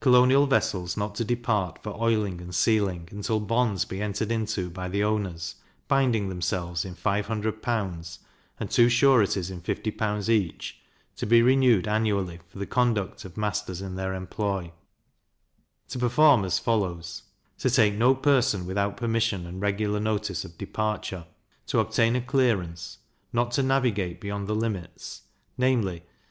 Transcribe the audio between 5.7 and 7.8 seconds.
binding themselves in five hundred